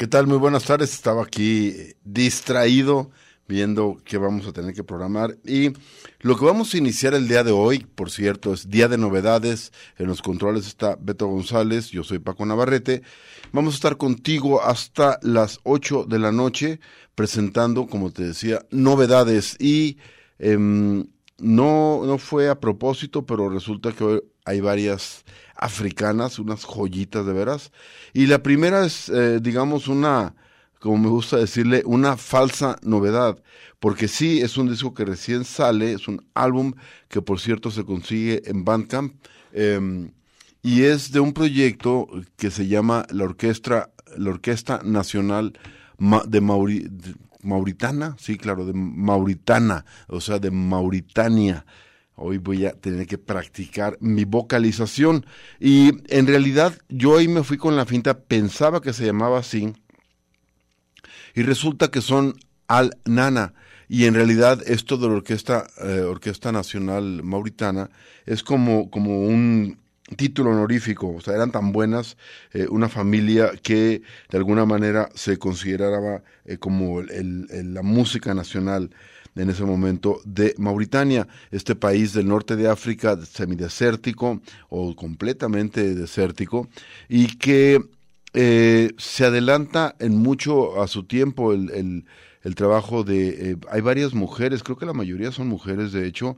¿Qué 0.00 0.06
tal? 0.06 0.26
Muy 0.26 0.38
buenas 0.38 0.64
tardes. 0.64 0.94
Estaba 0.94 1.22
aquí 1.22 1.74
distraído 2.02 3.10
viendo 3.46 3.98
qué 4.02 4.16
vamos 4.16 4.46
a 4.46 4.52
tener 4.54 4.72
que 4.72 4.82
programar. 4.82 5.36
Y 5.44 5.74
lo 6.20 6.38
que 6.38 6.46
vamos 6.46 6.72
a 6.72 6.78
iniciar 6.78 7.12
el 7.12 7.28
día 7.28 7.44
de 7.44 7.52
hoy, 7.52 7.80
por 7.80 8.10
cierto, 8.10 8.54
es 8.54 8.70
día 8.70 8.88
de 8.88 8.96
novedades. 8.96 9.74
En 9.98 10.06
los 10.06 10.22
controles 10.22 10.66
está 10.66 10.96
Beto 10.98 11.26
González, 11.26 11.90
yo 11.90 12.02
soy 12.02 12.18
Paco 12.18 12.46
Navarrete. 12.46 13.02
Vamos 13.52 13.74
a 13.74 13.76
estar 13.76 13.98
contigo 13.98 14.62
hasta 14.62 15.18
las 15.20 15.60
8 15.64 16.06
de 16.08 16.18
la 16.18 16.32
noche 16.32 16.80
presentando, 17.14 17.86
como 17.86 18.10
te 18.10 18.22
decía, 18.22 18.64
novedades. 18.70 19.58
Y 19.60 19.98
em, 20.38 21.08
no, 21.36 22.06
no 22.06 22.16
fue 22.16 22.48
a 22.48 22.58
propósito, 22.58 23.26
pero 23.26 23.50
resulta 23.50 23.92
que 23.92 24.04
hoy 24.04 24.22
hay 24.46 24.62
varias 24.62 25.26
africanas, 25.60 26.38
unas 26.38 26.64
joyitas 26.64 27.24
de 27.24 27.32
veras. 27.32 27.72
Y 28.12 28.26
la 28.26 28.42
primera 28.42 28.84
es, 28.84 29.08
eh, 29.08 29.38
digamos, 29.40 29.86
una 29.86 30.34
como 30.80 30.96
me 30.96 31.08
gusta 31.08 31.36
decirle, 31.36 31.82
una 31.84 32.16
falsa 32.16 32.76
novedad, 32.82 33.40
porque 33.78 34.08
sí 34.08 34.40
es 34.40 34.56
un 34.56 34.68
disco 34.68 34.94
que 34.94 35.04
recién 35.04 35.44
sale, 35.44 35.92
es 35.92 36.08
un 36.08 36.26
álbum 36.34 36.72
que 37.08 37.20
por 37.20 37.38
cierto 37.38 37.70
se 37.70 37.84
consigue 37.84 38.42
en 38.46 38.64
Bandcamp, 38.64 39.14
em, 39.52 40.10
y 40.62 40.82
es 40.82 41.12
de 41.12 41.20
un 41.20 41.34
proyecto 41.34 42.08
que 42.36 42.50
se 42.50 42.66
llama 42.66 43.06
la 43.10 43.24
Orquesta, 43.24 43.90
la 44.16 44.30
Orquesta 44.30 44.80
Nacional 44.82 45.52
de, 46.26 46.40
Mauritana, 47.42 48.16
sí, 48.18 48.38
claro, 48.38 48.64
de 48.64 48.72
Mauritana, 48.72 49.84
o 50.08 50.20
sea, 50.20 50.38
de 50.38 50.50
Mauritania. 50.50 51.66
Hoy 52.22 52.36
voy 52.36 52.66
a 52.66 52.72
tener 52.72 53.06
que 53.06 53.16
practicar 53.16 53.96
mi 54.00 54.26
vocalización. 54.26 55.24
Y 55.58 55.92
en 56.14 56.26
realidad 56.26 56.78
yo 56.90 57.16
ahí 57.16 57.28
me 57.28 57.42
fui 57.42 57.56
con 57.56 57.76
la 57.76 57.86
finta, 57.86 58.18
pensaba 58.18 58.82
que 58.82 58.92
se 58.92 59.06
llamaba 59.06 59.38
así, 59.38 59.72
y 61.34 61.42
resulta 61.42 61.90
que 61.90 62.02
son 62.02 62.34
al 62.68 62.98
nana. 63.06 63.54
Y 63.88 64.04
en 64.04 64.14
realidad 64.14 64.60
esto 64.66 64.98
de 64.98 65.08
la 65.08 65.14
orquesta 65.14 65.66
eh, 65.82 66.00
orquesta 66.00 66.52
nacional 66.52 67.22
mauritana 67.22 67.90
es 68.26 68.42
como 68.42 68.90
como 68.90 69.22
un 69.22 69.78
título 70.16 70.50
honorífico, 70.50 71.08
o 71.08 71.20
sea, 71.20 71.34
eran 71.34 71.52
tan 71.52 71.72
buenas, 71.72 72.16
eh, 72.52 72.66
una 72.68 72.88
familia 72.88 73.52
que 73.62 74.02
de 74.30 74.38
alguna 74.38 74.66
manera 74.66 75.08
se 75.14 75.38
consideraba 75.38 76.22
eh, 76.44 76.58
como 76.58 77.02
la 77.02 77.82
música 77.82 78.34
nacional 78.34 78.90
en 79.36 79.50
ese 79.50 79.64
momento 79.64 80.20
de 80.24 80.54
Mauritania, 80.58 81.28
este 81.50 81.74
país 81.74 82.12
del 82.12 82.28
norte 82.28 82.56
de 82.56 82.68
África 82.68 83.16
semidesértico 83.24 84.40
o 84.68 84.94
completamente 84.96 85.94
desértico 85.94 86.68
y 87.08 87.36
que 87.38 87.80
eh, 88.32 88.92
se 88.98 89.24
adelanta 89.24 89.96
en 89.98 90.16
mucho 90.16 90.80
a 90.82 90.88
su 90.88 91.04
tiempo 91.04 91.52
el, 91.52 92.04
el, 92.42 92.54
trabajo 92.54 93.02
de... 93.02 93.52
Eh, 93.52 93.56
hay 93.70 93.80
varias 93.80 94.14
mujeres, 94.14 94.62
creo 94.62 94.76
que 94.76 94.86
la 94.86 94.92
mayoría 94.92 95.32
son 95.32 95.48
mujeres 95.48 95.92
de 95.92 96.06
hecho, 96.06 96.36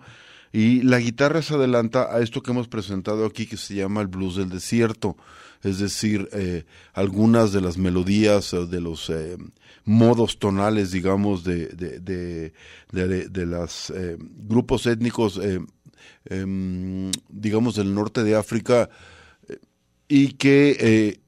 y 0.52 0.82
la 0.82 0.98
guitarra 0.98 1.42
se 1.42 1.54
adelanta 1.54 2.14
a 2.14 2.20
esto 2.20 2.42
que 2.42 2.50
hemos 2.50 2.68
presentado 2.68 3.24
aquí 3.24 3.46
que 3.46 3.56
se 3.56 3.74
llama 3.74 4.02
el 4.02 4.08
blues 4.08 4.36
del 4.36 4.50
desierto, 4.50 5.16
es 5.62 5.78
decir, 5.78 6.28
eh, 6.32 6.64
algunas 6.92 7.52
de 7.52 7.60
las 7.60 7.78
melodías, 7.78 8.54
de 8.70 8.80
los 8.80 9.10
eh, 9.10 9.36
modos 9.84 10.38
tonales, 10.38 10.90
digamos, 10.90 11.44
de, 11.44 11.68
de, 11.68 12.00
de, 12.00 12.52
de, 12.92 13.28
de 13.28 13.46
los 13.46 13.92
grupos 14.18 14.86
étnicos, 14.86 15.40
em, 16.24 17.10
digamos, 17.28 17.76
del 17.76 17.94
norte 17.94 18.24
de 18.24 18.36
África, 18.36 18.90
y 20.08 20.32
que 20.34 21.20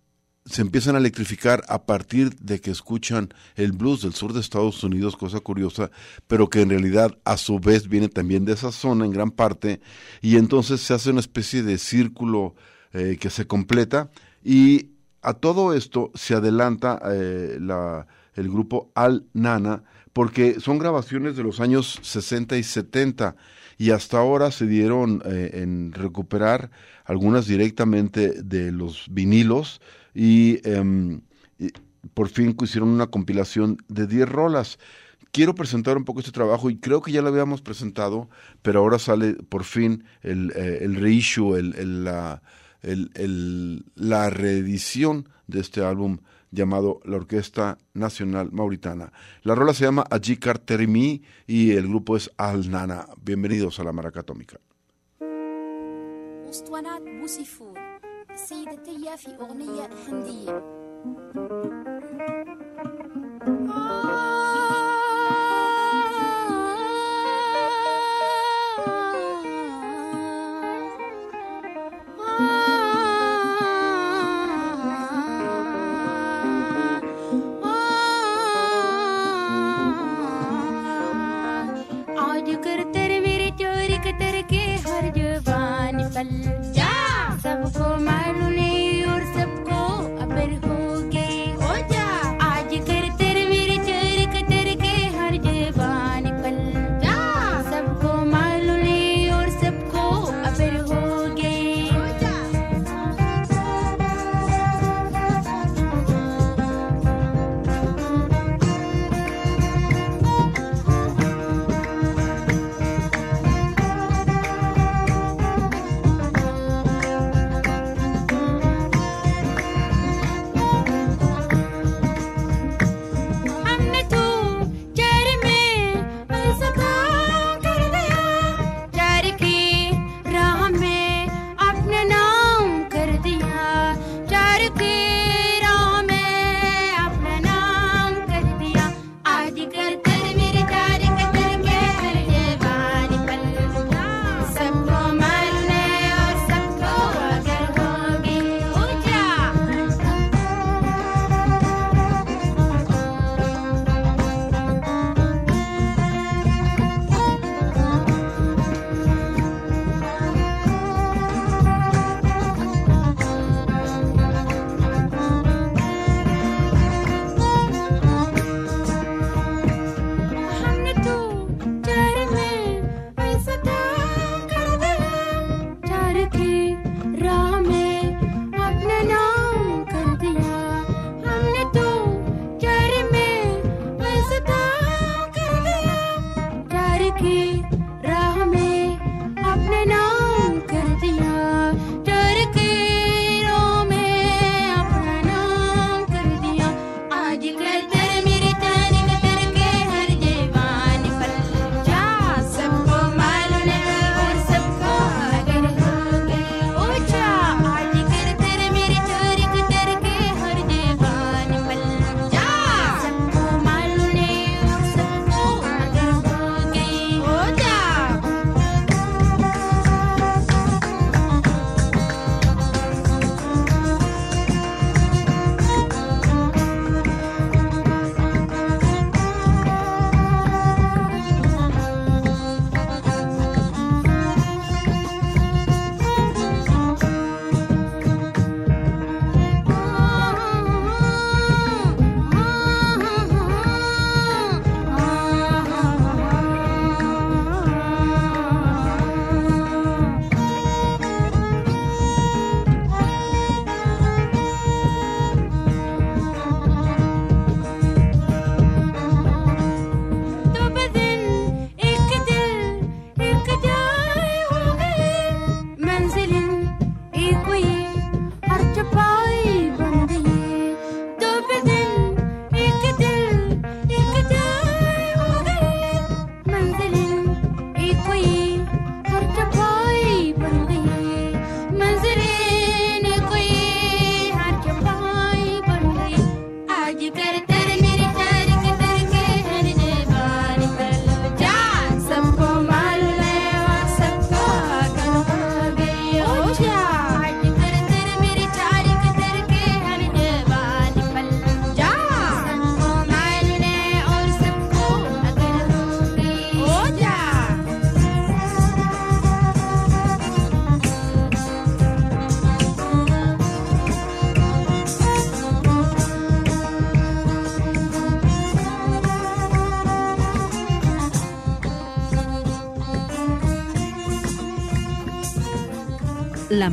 se 0.47 0.61
empiezan 0.61 0.95
a 0.95 0.99
electrificar 0.99 1.65
a 1.69 1.87
partir 1.87 2.35
de 2.37 2.61
que 2.61 2.71
escuchan 2.71 3.33
el 3.57 3.73
blues 3.73 4.03
del 4.03 4.15
sur 4.15 4.33
de 4.35 4.41
Estados 4.41 4.83
Unidos, 4.85 5.17
cosa 5.17 5.41
curiosa, 5.41 5.91
pero 6.27 6.51
que 6.51 6.61
en 6.61 6.71
realidad 6.71 7.17
a 7.25 7.39
su 7.39 7.59
vez 7.59 7.89
viene 7.89 8.09
también 8.09 8.45
de 8.45 8.53
esa 8.53 8.71
zona 8.71 9.07
en 9.07 9.13
gran 9.13 9.31
parte, 9.31 9.81
y 10.21 10.37
entonces 10.37 10.83
se 10.83 10.93
hace 10.93 11.11
una 11.11 11.21
especie 11.21 11.63
de 11.63 11.79
círculo 11.79 12.55
eh, 12.95 13.19
que 13.21 13.29
se 13.29 13.47
completa, 13.47 14.11
y 14.43 14.91
a 15.21 15.35
todo 15.35 15.75
esto 15.75 16.11
se 16.15 16.35
adelanta 16.35 17.01
eh, 17.11 17.59
la, 17.61 18.07
el 18.35 18.49
grupo 18.49 18.91
Al 18.95 19.27
Nana, 19.35 19.83
porque 20.13 20.61
son 20.61 20.79
grabaciones 20.79 21.37
de 21.37 21.43
los 21.43 21.61
años 21.61 21.99
60 22.03 22.57
y 22.57 22.63
70, 22.63 23.37
y 23.77 23.91
hasta 23.91 24.19
ahora 24.19 24.51
se 24.51 24.67
dieron 24.67 25.23
eh, 25.27 25.51
en 25.55 25.93
recuperar 25.93 26.71
algunas 27.05 27.47
directamente 27.47 28.43
de 28.43 28.73
los 28.73 29.07
vinilos, 29.11 29.81
Em, 30.15 31.21
y, 31.59 31.73
por 32.15 32.29
fin 32.29 32.57
hicieron 32.63 32.91
una 32.91 33.09
compilación 33.09 33.79
de 33.89 34.07
10 34.07 34.29
rolas. 34.29 34.79
Quiero 35.33 35.55
presentar 35.55 35.97
un 35.97 36.05
poco 36.05 36.21
este 36.21 36.33
trabajo 36.33 36.71
y 36.71 36.77
creo 36.79 37.03
que 37.03 37.11
ya 37.11 37.23
lo 37.23 37.29
habíamos 37.29 37.61
presentado, 37.61 38.29
pero 38.63 38.81
ahora 38.81 38.99
sale 38.99 39.35
por 39.35 39.65
fin 39.65 40.05
el, 40.23 40.53
el 40.55 40.95
reissue, 40.97 41.57
el, 41.57 42.05
la, 42.05 42.43
el, 42.84 43.86
la 43.96 44.30
reedición 44.30 45.30
de 45.48 45.60
este 45.60 45.82
álbum 45.82 46.20
llamado 46.52 47.00
la 47.06 47.18
Orquesta 47.18 47.78
Nacional 47.94 48.52
Mauritana. 48.52 49.12
La 49.44 49.56
rola 49.56 49.74
se 49.74 49.86
llama 49.86 50.06
Ajikar 50.10 50.60
Terimi 50.60 51.22
y 51.46 51.72
el 51.72 51.88
grupo 51.88 52.18
es 52.18 52.32
Al 52.38 52.70
Nana. 52.70 53.08
Bienvenidos 53.22 53.80
a 53.80 53.84
la 53.84 53.92
Maraca 53.92 54.22
Atómica. 54.22 54.60
السيدة 58.32 58.76
تيا 58.76 59.16
في 59.16 59.36
أغنية 59.42 59.90
هندية 60.08 60.64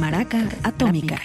Maraca 0.02 0.40
Atómica. 0.64 1.22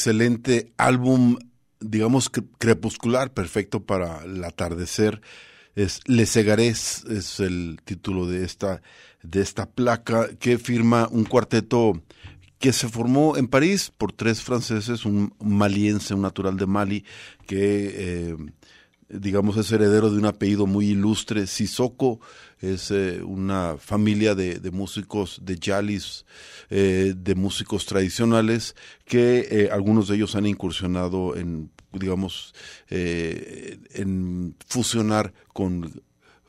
Excelente 0.00 0.72
álbum, 0.78 1.36
digamos, 1.78 2.30
crepuscular, 2.30 3.34
perfecto 3.34 3.84
para 3.84 4.24
el 4.24 4.42
atardecer. 4.44 5.20
Es 5.74 6.00
Le 6.06 6.24
Segarés, 6.24 7.04
es 7.04 7.38
el 7.38 7.80
título 7.84 8.26
de 8.26 8.46
esta, 8.46 8.80
de 9.22 9.42
esta 9.42 9.68
placa 9.68 10.30
que 10.38 10.56
firma 10.56 11.06
un 11.10 11.24
cuarteto 11.24 12.02
que 12.58 12.72
se 12.72 12.88
formó 12.88 13.36
en 13.36 13.46
París 13.46 13.92
por 13.94 14.12
tres 14.12 14.40
franceses, 14.40 15.04
un 15.04 15.34
maliense, 15.38 16.14
un 16.14 16.22
natural 16.22 16.56
de 16.56 16.66
Mali, 16.66 17.04
que 17.46 18.30
eh, 18.30 18.36
digamos 19.10 19.58
es 19.58 19.70
heredero 19.70 20.10
de 20.10 20.18
un 20.18 20.24
apellido 20.24 20.66
muy 20.66 20.86
ilustre, 20.88 21.46
Sissoko, 21.46 22.20
es 22.60 22.90
eh, 22.90 23.22
una 23.22 23.76
familia 23.78 24.34
de, 24.34 24.70
músicos 24.70 25.40
de 25.42 25.58
Yalis, 25.58 26.26
eh, 26.68 27.14
de 27.16 27.34
músicos 27.34 27.86
tradicionales, 27.86 28.76
que 29.04 29.48
eh, 29.50 29.68
algunos 29.72 30.08
de 30.08 30.16
ellos 30.16 30.34
han 30.34 30.46
incursionado 30.46 31.36
en, 31.36 31.70
digamos, 31.92 32.54
en 32.90 34.54
fusionar 34.66 35.32
con 35.52 36.02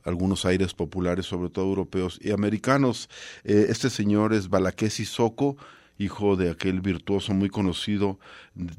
algunos 0.03 0.45
aires 0.45 0.73
populares, 0.73 1.25
sobre 1.25 1.49
todo 1.49 1.65
europeos 1.65 2.19
y 2.21 2.31
americanos. 2.31 3.09
este 3.43 3.89
señor 3.89 4.33
es 4.33 4.49
Balaké 4.49 4.89
Sissoko, 4.89 5.57
hijo 5.97 6.35
de 6.35 6.49
aquel 6.49 6.81
virtuoso 6.81 7.33
muy 7.33 7.49
conocido, 7.49 8.19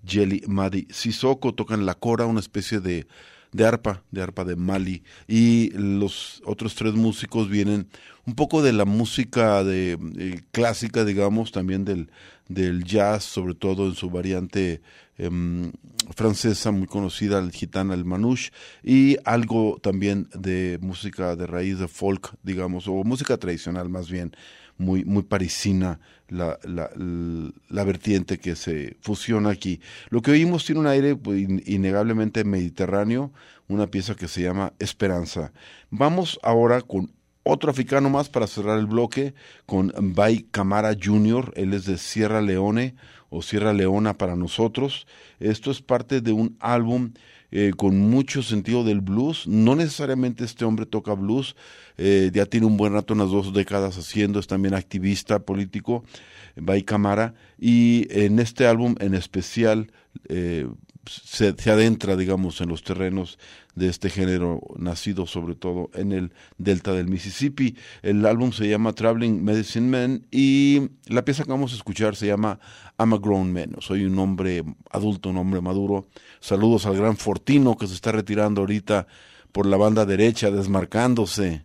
Jelly 0.05 0.43
Madi 0.47 0.87
Sissoko, 0.91 1.55
tocan 1.55 1.87
la 1.87 1.95
cora, 1.95 2.27
una 2.27 2.41
especie 2.41 2.81
de 2.81 3.07
de 3.52 3.66
arpa, 3.66 4.02
de 4.11 4.23
arpa 4.23 4.44
de 4.44 4.56
Mali. 4.56 5.02
Y 5.28 5.71
los 5.75 6.42
otros 6.44 6.75
tres 6.75 6.94
músicos 6.94 7.49
vienen 7.49 7.88
un 8.26 8.35
poco 8.35 8.62
de 8.62 8.73
la 8.73 8.85
música 8.85 9.62
de, 9.64 9.99
eh, 10.18 10.40
clásica, 10.52 11.04
digamos, 11.04 11.52
también 11.52 11.85
del, 11.85 12.11
del 12.49 12.85
jazz, 12.85 13.25
sobre 13.25 13.54
todo 13.54 13.87
en 13.87 13.94
su 13.94 14.11
variante 14.11 14.80
em, 15.18 15.73
francesa 16.14 16.71
muy 16.71 16.87
conocida, 16.87 17.38
el 17.38 17.52
gitana, 17.52 17.94
el 17.94 18.04
manouche, 18.04 18.52
y 18.82 19.16
algo 19.25 19.78
también 19.82 20.28
de 20.35 20.78
música 20.80 21.37
de 21.37 21.47
raíz 21.47 21.78
de 21.78 21.88
folk, 21.88 22.35
digamos, 22.42 22.88
o 22.88 23.04
música 23.04 23.37
tradicional 23.37 23.88
más 23.88 24.11
bien, 24.11 24.32
muy, 24.78 25.04
muy 25.04 25.23
parisina, 25.23 26.00
la, 26.33 26.59
la, 26.65 27.85
vertiente 27.85 28.39
que 28.39 28.57
se 28.57 28.97
fusiona 29.01 29.51
aquí. 29.51 29.81
Lo 30.11 30.23
que 30.23 30.33
oímos 30.33 30.65
tiene 30.65 30.81
un 30.81 30.87
aire 30.87 31.15
pues, 31.17 31.41
in- 31.41 31.62
innegablemente 31.67 32.45
mediterráneo, 32.45 33.33
una 33.69 33.87
pieza 33.87 34.15
que 34.15 34.29
se 34.29 34.43
llama 34.43 34.73
Esperanza. 34.79 35.53
Vamos 35.91 36.39
ahora 36.43 36.81
con 36.81 37.12
otro 37.42 37.70
africano 37.70 38.11
más 38.11 38.28
para 38.28 38.46
cerrar 38.46 38.78
el 38.78 38.87
bloque, 38.87 39.34
con 39.66 39.92
Bay 39.96 40.46
Camara 40.50 40.94
Jr., 41.00 41.52
él 41.56 41.75
es 41.75 41.84
de 41.87 41.99
Sierra 41.99 42.40
Leone 42.40 42.94
o 43.30 43.42
Sierra 43.42 43.72
Leona 43.72 44.18
para 44.18 44.37
nosotros. 44.37 45.06
Esto 45.40 45.70
es 45.70 45.80
parte 45.82 46.20
de 46.20 46.32
un 46.32 46.56
álbum 46.61 47.12
eh, 47.50 47.72
con 47.76 47.99
mucho 47.99 48.42
sentido 48.42 48.84
del 48.84 49.00
blues. 49.00 49.46
No 49.46 49.75
necesariamente 49.75 50.44
este 50.44 50.64
hombre 50.64 50.87
toca 50.87 51.12
blues, 51.14 51.54
eh, 51.99 52.30
ya 52.32 52.46
tiene 52.46 52.66
un 52.66 52.76
buen 52.76 52.94
rato, 52.94 53.14
unas 53.14 53.30
dos 53.30 53.52
décadas 53.52 53.99
haciendo, 53.99 54.38
es 54.38 54.46
también 54.46 54.75
activista 54.75 55.40
político, 55.40 56.04
Bay 56.56 56.82
Camara, 56.82 57.34
y 57.58 58.06
en 58.11 58.38
este 58.38 58.66
álbum 58.66 58.94
en 59.00 59.14
especial 59.14 59.92
eh, 60.28 60.66
se, 61.06 61.71
adentra, 61.71 62.16
digamos, 62.16 62.61
en 62.61 62.68
los 62.68 62.82
terrenos 62.82 63.38
de 63.75 63.88
este 63.88 64.11
género, 64.11 64.61
nacido 64.76 65.26
sobre 65.26 65.54
todo 65.54 65.90
en 65.94 66.12
el 66.12 66.32
delta 66.59 66.92
del 66.92 67.09
Mississippi. 67.09 67.76
El 68.02 68.25
álbum 68.26 68.52
se 68.52 68.68
llama 68.68 68.92
Traveling 68.92 69.42
Medicine 69.42 69.88
Man 69.88 70.26
y 70.30 70.90
la 71.06 71.25
pieza 71.25 71.44
que 71.44 71.50
vamos 71.50 71.73
a 71.73 71.76
escuchar 71.76 72.14
se 72.14 72.26
llama 72.26 72.61
I'm 72.99 73.14
a 73.14 73.18
Grown 73.18 73.52
Man. 73.52 73.76
Soy 73.80 74.04
un 74.04 74.18
hombre 74.18 74.62
adulto, 74.90 75.30
un 75.30 75.38
hombre 75.38 75.61
maduro. 75.61 76.09
Saludos 76.40 76.87
al 76.87 76.97
gran 76.97 77.16
Fortino 77.16 77.76
que 77.76 77.87
se 77.87 77.94
está 77.94 78.12
retirando 78.12 78.61
ahorita 78.61 79.06
por 79.50 79.66
la 79.66 79.76
banda 79.76 80.06
derecha, 80.06 80.50
desmarcándose 80.50 81.64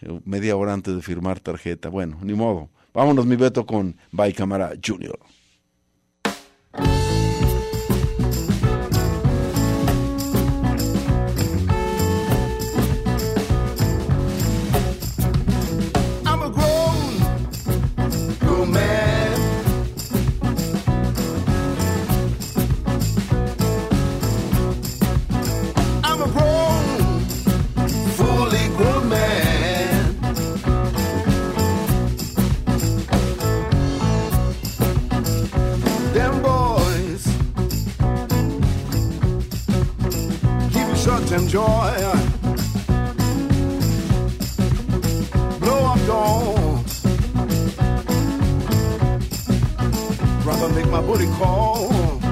eh, 0.00 0.20
media 0.24 0.56
hora 0.56 0.72
antes 0.72 0.94
de 0.94 1.02
firmar 1.02 1.40
tarjeta. 1.40 1.88
Bueno, 1.88 2.18
ni 2.22 2.34
modo. 2.34 2.70
Vámonos, 2.92 3.26
mi 3.26 3.36
Beto, 3.36 3.66
con 3.66 3.96
By 4.12 4.32
Camara 4.32 4.72
Jr. 4.82 5.18
joy. 41.54 41.62
blow 45.60 45.84
up 45.92 46.00
don't 46.04 46.84
rather 50.44 50.68
make 50.74 50.88
my 50.88 51.00
booty 51.00 51.28
call 51.38 52.23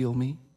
feel 0.00 0.14
me? 0.14 0.49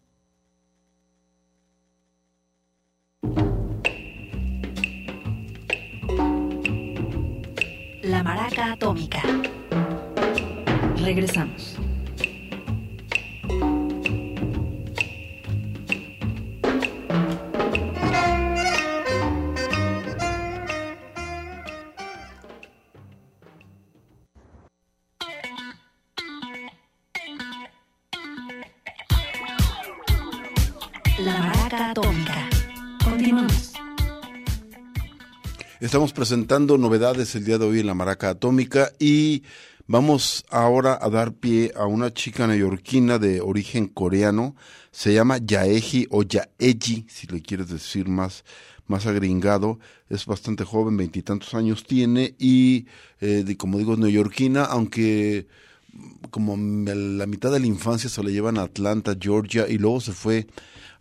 Estamos 35.79 36.13
presentando 36.13 36.77
novedades 36.77 37.35
el 37.35 37.45
día 37.45 37.57
de 37.57 37.65
hoy 37.65 37.79
en 37.79 37.87
la 37.87 37.93
Maraca 37.93 38.29
Atómica 38.29 38.91
y 38.99 39.43
vamos 39.87 40.43
ahora 40.49 40.97
a 41.01 41.09
dar 41.09 41.33
pie 41.33 41.71
a 41.75 41.85
una 41.85 42.13
chica 42.13 42.47
neoyorquina 42.47 43.19
de 43.19 43.39
origen 43.39 43.87
coreano. 43.87 44.55
Se 44.91 45.13
llama 45.13 45.37
Yaeji 45.37 46.07
o 46.09 46.23
Yaeji, 46.23 47.05
si 47.07 47.27
le 47.27 47.41
quieres 47.41 47.69
decir 47.69 48.09
más, 48.09 48.43
más 48.87 49.05
agringado. 49.05 49.79
Es 50.09 50.25
bastante 50.25 50.65
joven, 50.65 50.97
veintitantos 50.97 51.53
años 51.53 51.85
tiene 51.85 52.35
y, 52.39 52.87
eh, 53.21 53.55
como 53.57 53.77
digo, 53.77 53.95
neoyorquina, 53.95 54.65
aunque 54.65 55.47
como 56.29 56.57
la 56.57 57.27
mitad 57.27 57.51
de 57.51 57.59
la 57.59 57.67
infancia 57.67 58.09
se 58.09 58.23
la 58.23 58.31
llevan 58.31 58.57
a 58.57 58.63
Atlanta, 58.63 59.15
Georgia, 59.19 59.67
y 59.69 59.77
luego 59.77 60.01
se 60.01 60.11
fue 60.11 60.47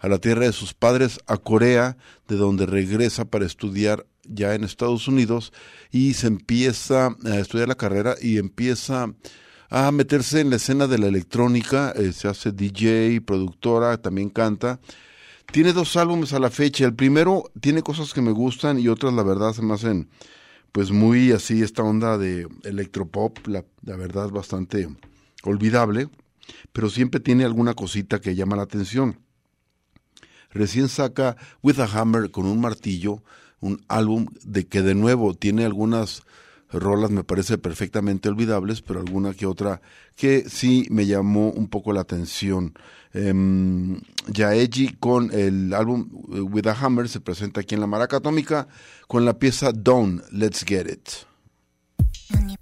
a 0.02 0.08
la 0.08 0.18
tierra 0.18 0.44
de 0.44 0.52
sus 0.52 0.74
padres, 0.74 1.20
a 1.28 1.36
Corea, 1.36 1.96
de 2.26 2.36
donde 2.36 2.66
regresa 2.66 3.24
para 3.24 3.46
estudiar 3.46 4.04
ya 4.24 4.54
en 4.54 4.64
Estados 4.64 5.06
Unidos 5.06 5.52
y 5.92 6.14
se 6.14 6.26
empieza 6.26 7.16
a 7.24 7.38
estudiar 7.38 7.68
la 7.68 7.76
carrera 7.76 8.16
y 8.20 8.38
empieza 8.38 9.14
a 9.70 9.92
meterse 9.92 10.40
en 10.40 10.50
la 10.50 10.56
escena 10.56 10.88
de 10.88 10.98
la 10.98 11.06
electrónica, 11.06 11.92
eh, 11.96 12.12
se 12.12 12.26
hace 12.26 12.50
DJ, 12.50 13.20
productora, 13.20 13.96
también 13.96 14.28
canta. 14.28 14.80
Tiene 15.52 15.72
dos 15.72 15.96
álbumes 15.96 16.32
a 16.32 16.40
la 16.40 16.50
fecha, 16.50 16.84
el 16.84 16.94
primero 16.94 17.44
tiene 17.60 17.82
cosas 17.82 18.12
que 18.12 18.22
me 18.22 18.32
gustan 18.32 18.80
y 18.80 18.88
otras 18.88 19.14
la 19.14 19.22
verdad 19.22 19.52
se 19.52 19.62
me 19.62 19.74
hacen 19.74 20.08
pues 20.72 20.90
muy 20.90 21.30
así 21.30 21.62
esta 21.62 21.84
onda 21.84 22.18
de 22.18 22.48
electropop, 22.64 23.46
la, 23.46 23.64
la 23.84 23.96
verdad 23.96 24.30
bastante 24.30 24.88
olvidable, 25.44 26.08
pero 26.72 26.90
siempre 26.90 27.20
tiene 27.20 27.44
alguna 27.44 27.74
cosita 27.74 28.20
que 28.20 28.34
llama 28.34 28.56
la 28.56 28.62
atención 28.62 29.20
recién 30.52 30.88
saca 30.88 31.36
With 31.62 31.80
a 31.80 31.84
Hammer 31.84 32.30
con 32.30 32.46
un 32.46 32.60
martillo, 32.60 33.22
un 33.60 33.84
álbum 33.88 34.26
de 34.44 34.66
que 34.66 34.82
de 34.82 34.94
nuevo 34.94 35.34
tiene 35.34 35.64
algunas 35.64 36.22
rolas 36.72 37.10
me 37.10 37.24
parece 37.24 37.58
perfectamente 37.58 38.28
olvidables, 38.28 38.82
pero 38.82 39.00
alguna 39.00 39.34
que 39.34 39.46
otra 39.46 39.80
que 40.16 40.48
sí 40.48 40.86
me 40.90 41.06
llamó 41.06 41.50
un 41.50 41.68
poco 41.68 41.92
la 41.92 42.00
atención. 42.00 42.74
Um, 43.14 44.00
Yaeji 44.28 44.96
con 44.98 45.30
el 45.32 45.74
álbum 45.74 46.08
eh, 46.32 46.40
With 46.40 46.66
a 46.66 46.72
Hammer 46.72 47.08
se 47.08 47.20
presenta 47.20 47.60
aquí 47.60 47.74
en 47.74 47.82
la 47.82 47.86
Maraca 47.86 48.16
Atómica 48.18 48.68
con 49.06 49.24
la 49.24 49.38
pieza 49.38 49.72
Down, 49.72 50.22
Let's 50.30 50.64
Get 50.64 50.86
It. 50.90 52.61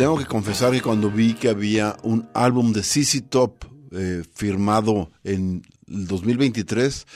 tengo 0.00 0.16
que 0.16 0.24
confesar 0.24 0.72
que 0.72 0.80
cuando 0.80 1.10
vi 1.10 1.34
que 1.34 1.50
había 1.50 1.94
un 2.02 2.26
álbum 2.32 2.72
de 2.72 2.82
CC 2.82 3.20
Top 3.20 3.66
eh, 3.92 4.22
firmado 4.32 5.10
en 5.24 5.60
el 5.88 6.06
2023, 6.06 7.06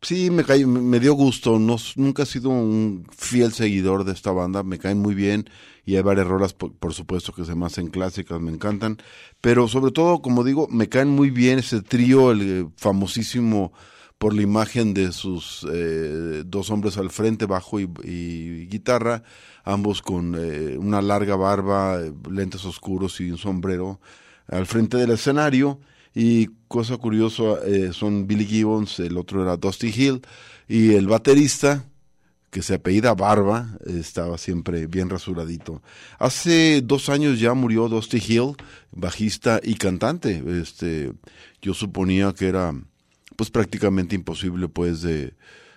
sí 0.00 0.30
me 0.30 0.42
caí- 0.42 0.64
me 0.64 1.00
dio 1.00 1.12
gusto. 1.12 1.58
No, 1.58 1.76
nunca 1.96 2.22
he 2.22 2.26
sido 2.26 2.48
un 2.48 3.06
fiel 3.14 3.52
seguidor 3.52 4.04
de 4.04 4.12
esta 4.12 4.32
banda, 4.32 4.62
me 4.62 4.78
caen 4.78 5.00
muy 5.00 5.14
bien 5.14 5.50
y 5.84 5.96
hay 5.96 6.02
varias 6.02 6.28
rolas, 6.28 6.54
por, 6.54 6.72
por 6.72 6.94
supuesto, 6.94 7.34
que 7.34 7.44
se 7.44 7.54
me 7.54 7.66
hacen 7.66 7.88
clásicas, 7.88 8.40
me 8.40 8.50
encantan. 8.52 8.96
Pero 9.42 9.68
sobre 9.68 9.92
todo, 9.92 10.22
como 10.22 10.42
digo, 10.42 10.66
me 10.70 10.88
caen 10.88 11.08
muy 11.10 11.28
bien 11.28 11.58
ese 11.58 11.82
trío, 11.82 12.30
el 12.30 12.40
eh, 12.40 12.66
famosísimo 12.76 13.74
por 14.20 14.34
la 14.34 14.42
imagen 14.42 14.92
de 14.92 15.12
sus 15.12 15.66
eh, 15.72 16.42
dos 16.44 16.68
hombres 16.68 16.98
al 16.98 17.08
frente, 17.08 17.46
bajo 17.46 17.80
y, 17.80 18.66
guitarra, 18.66 19.22
ambos 19.64 20.02
con 20.02 20.36
eh, 20.38 20.76
una 20.76 21.00
larga 21.00 21.36
barba, 21.36 21.98
lentes 22.30 22.66
oscuros 22.66 23.18
y 23.22 23.30
un 23.30 23.38
sombrero 23.38 23.98
al 24.46 24.66
frente 24.66 24.98
del 24.98 25.12
escenario. 25.12 25.80
Y 26.14 26.50
cosa 26.68 26.98
curiosa, 26.98 27.64
eh, 27.64 27.94
son 27.94 28.26
Billy 28.26 28.44
Gibbons, 28.44 29.00
el 29.00 29.16
otro 29.16 29.42
era 29.42 29.56
Dusty 29.56 29.88
Hill, 29.88 30.20
y 30.68 30.92
el 30.92 31.06
baterista, 31.06 31.86
que 32.50 32.60
se 32.60 32.74
apellida 32.74 33.14
Barba, 33.14 33.78
estaba 33.86 34.36
siempre 34.36 34.86
bien 34.86 35.08
rasuradito. 35.08 35.80
Hace 36.18 36.82
dos 36.82 37.08
años 37.08 37.40
ya 37.40 37.54
murió 37.54 37.88
Dusty 37.88 38.18
Hill, 38.18 38.56
bajista 38.92 39.60
y 39.62 39.76
cantante. 39.76 40.44
Este, 40.60 41.10
yo 41.62 41.72
suponía 41.72 42.34
que 42.34 42.48
era 42.48 42.74
pues 43.40 43.50
prácticamente 43.50 44.14
imposible 44.14 44.68
pues 44.68 45.00
de, 45.00 45.32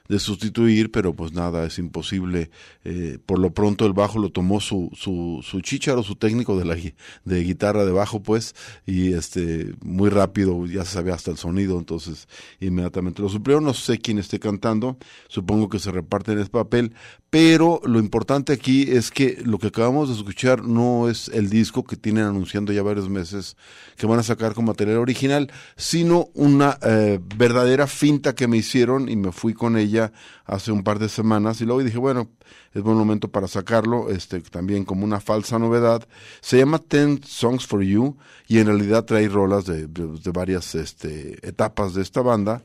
de 0.09 0.19
sustituir, 0.19 0.91
pero 0.91 1.15
pues 1.15 1.31
nada, 1.31 1.65
es 1.65 1.79
imposible. 1.79 2.49
Eh, 2.83 3.19
por 3.25 3.39
lo 3.39 3.53
pronto 3.53 3.85
el 3.85 3.93
bajo 3.93 4.19
lo 4.19 4.31
tomó 4.31 4.59
su, 4.59 4.89
su, 4.93 5.39
su 5.43 5.61
chícharo, 5.61 6.03
su 6.03 6.15
técnico 6.15 6.57
de 6.57 6.65
la 6.65 6.75
de 6.75 7.43
guitarra 7.43 7.85
de 7.85 7.91
bajo, 7.91 8.21
pues, 8.21 8.53
y 8.85 9.13
este, 9.13 9.73
muy 9.81 10.09
rápido, 10.09 10.65
ya 10.65 10.83
se 10.83 10.93
sabía 10.93 11.13
hasta 11.13 11.31
el 11.31 11.37
sonido, 11.37 11.77
entonces 11.79 12.27
inmediatamente 12.59 13.21
lo 13.21 13.29
suplió. 13.29 13.61
No 13.61 13.73
sé 13.73 13.99
quién 13.99 14.17
esté 14.17 14.39
cantando, 14.39 14.97
supongo 15.27 15.69
que 15.69 15.79
se 15.79 15.91
reparten 15.91 16.37
ese 16.39 16.49
papel, 16.49 16.93
pero 17.29 17.81
lo 17.85 17.99
importante 17.99 18.53
aquí 18.53 18.91
es 18.91 19.09
que 19.09 19.41
lo 19.43 19.57
que 19.57 19.67
acabamos 19.67 20.09
de 20.09 20.15
escuchar 20.15 20.65
no 20.65 21.09
es 21.09 21.29
el 21.29 21.49
disco 21.49 21.83
que 21.83 21.95
tienen 21.95 22.25
anunciando 22.25 22.73
ya 22.73 22.83
varios 22.83 23.09
meses 23.09 23.55
que 23.97 24.05
van 24.05 24.19
a 24.19 24.23
sacar 24.23 24.53
con 24.53 24.65
material 24.65 24.97
original, 24.97 25.51
sino 25.77 26.27
una 26.33 26.77
eh, 26.81 27.19
verdadera 27.37 27.87
finta 27.87 28.35
que 28.35 28.47
me 28.47 28.57
hicieron 28.57 29.09
y 29.09 29.15
me 29.15 29.31
fui 29.31 29.53
con 29.53 29.77
ella 29.77 30.02
hace 30.45 30.71
un 30.71 30.83
par 30.83 30.99
de 30.99 31.07
semanas 31.07 31.61
y 31.61 31.65
luego 31.65 31.83
dije, 31.83 31.97
bueno, 31.97 32.29
es 32.73 32.81
buen 32.81 32.97
momento 32.97 33.29
para 33.29 33.47
sacarlo, 33.47 34.09
este 34.09 34.41
también 34.41 34.83
como 34.83 35.05
una 35.05 35.19
falsa 35.19 35.59
novedad. 35.59 36.07
Se 36.41 36.57
llama 36.57 36.79
Ten 36.79 37.21
Songs 37.23 37.65
for 37.67 37.83
You 37.83 38.17
y 38.47 38.57
en 38.59 38.67
realidad 38.67 39.05
trae 39.05 39.27
rolas 39.29 39.65
de, 39.65 39.87
de- 39.87 40.31
varias 40.31 40.73
este, 40.75 41.37
etapas 41.47 41.93
de 41.93 42.01
esta 42.01 42.21
banda, 42.21 42.63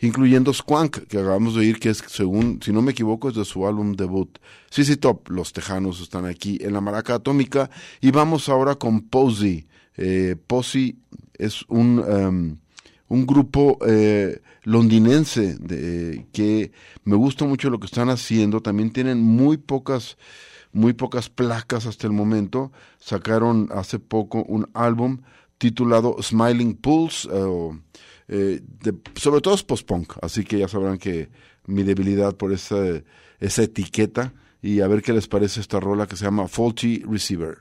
incluyendo 0.00 0.52
Squank, 0.52 1.06
que 1.06 1.18
acabamos 1.18 1.54
de 1.54 1.60
oír, 1.60 1.78
que 1.78 1.90
es, 1.90 2.02
según, 2.06 2.60
si 2.62 2.72
no 2.72 2.80
me 2.82 2.92
equivoco, 2.92 3.28
es 3.28 3.34
de 3.34 3.44
su 3.44 3.66
álbum 3.66 3.92
debut. 3.92 4.38
CC 4.70 4.96
Top, 4.96 5.28
los 5.28 5.52
tejanos 5.52 6.00
están 6.00 6.24
aquí 6.26 6.58
en 6.62 6.72
la 6.72 6.80
maraca 6.80 7.16
atómica 7.16 7.70
y 8.00 8.10
vamos 8.10 8.48
ahora 8.48 8.76
con 8.76 9.02
Posey. 9.02 9.66
Eh, 9.96 10.36
Posey 10.46 10.98
es 11.34 11.62
un... 11.68 12.02
em, 12.08 12.56
un 13.10 13.26
grupo 13.26 13.76
eh, 13.86 14.40
londinense 14.62 15.56
de, 15.56 16.26
que 16.32 16.70
me 17.04 17.16
gusta 17.16 17.44
mucho 17.44 17.68
lo 17.68 17.80
que 17.80 17.86
están 17.86 18.08
haciendo. 18.08 18.62
También 18.62 18.92
tienen 18.92 19.20
muy 19.20 19.56
pocas, 19.56 20.16
muy 20.72 20.92
pocas 20.92 21.28
placas 21.28 21.86
hasta 21.86 22.06
el 22.06 22.12
momento. 22.12 22.70
Sacaron 22.98 23.68
hace 23.72 23.98
poco 23.98 24.44
un 24.44 24.70
álbum 24.74 25.18
titulado 25.58 26.16
Smiling 26.22 26.76
Pools. 26.76 27.28
eh, 27.32 27.80
eh, 28.28 28.92
sobre 29.16 29.40
todo 29.40 29.54
es 29.54 29.64
post-punk, 29.64 30.12
así 30.22 30.44
que 30.44 30.60
ya 30.60 30.68
sabrán 30.68 30.96
que 30.96 31.30
mi 31.66 31.82
debilidad 31.82 32.36
por 32.36 32.52
esa, 32.52 33.02
esa 33.40 33.62
etiqueta. 33.64 34.32
Y 34.62 34.82
a 34.82 34.86
ver 34.86 35.02
qué 35.02 35.12
les 35.12 35.26
parece 35.26 35.60
esta 35.60 35.80
rola 35.80 36.06
que 36.06 36.16
se 36.16 36.26
llama 36.26 36.46
Faulty 36.46 37.02
Receiver. 37.08 37.58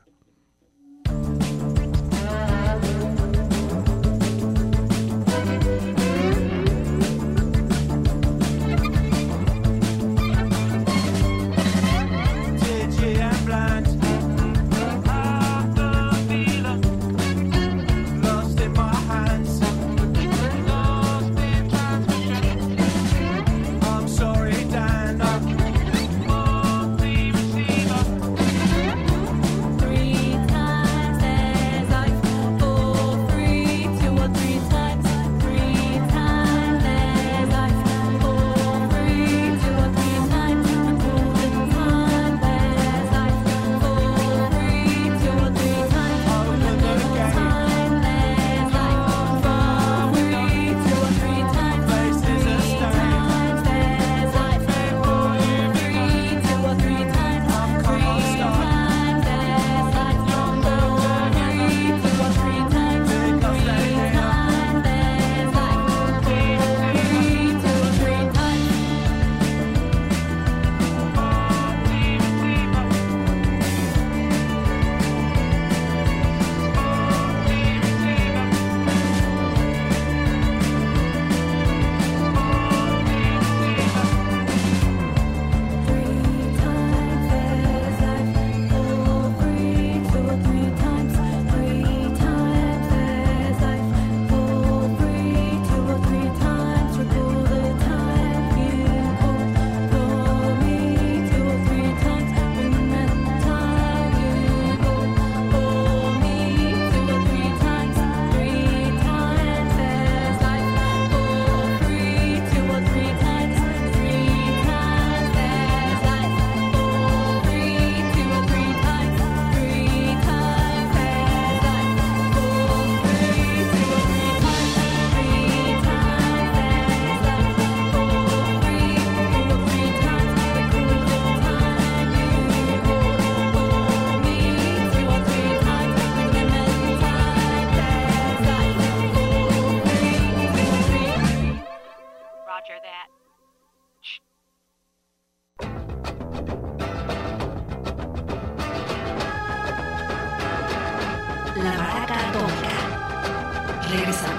Regresamos. 153.92 154.39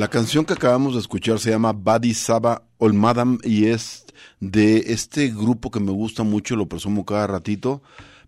La 0.00 0.08
canción 0.08 0.46
que 0.46 0.54
acabamos 0.54 0.94
de 0.94 1.00
escuchar 1.00 1.38
se 1.40 1.50
llama 1.50 1.74
Badi 1.74 2.14
Saba 2.14 2.62
Olmadam 2.78 3.38
y 3.44 3.66
es 3.66 4.06
de 4.40 4.78
este 4.86 5.28
grupo 5.28 5.70
que 5.70 5.78
me 5.78 5.92
gusta 5.92 6.22
mucho, 6.22 6.56
lo 6.56 6.70
presumo 6.70 7.04
cada 7.04 7.26
ratito, 7.26 7.82